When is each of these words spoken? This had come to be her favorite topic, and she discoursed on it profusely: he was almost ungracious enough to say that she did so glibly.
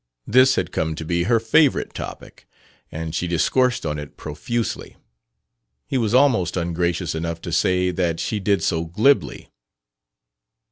This 0.25 0.55
had 0.55 0.71
come 0.71 0.95
to 0.95 1.05
be 1.05 1.25
her 1.25 1.39
favorite 1.39 1.93
topic, 1.93 2.47
and 2.91 3.13
she 3.13 3.27
discoursed 3.27 3.85
on 3.85 3.99
it 3.99 4.17
profusely: 4.17 4.95
he 5.85 5.99
was 5.99 6.15
almost 6.15 6.57
ungracious 6.57 7.13
enough 7.13 7.39
to 7.41 7.51
say 7.51 7.91
that 7.91 8.19
she 8.19 8.39
did 8.39 8.63
so 8.63 8.85
glibly. 8.85 9.51